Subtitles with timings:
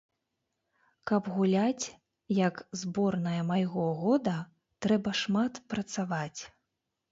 [1.11, 1.85] Каб гуляць,
[2.37, 4.35] як зборная майго года,
[4.87, 6.41] трэба шмат працаваць.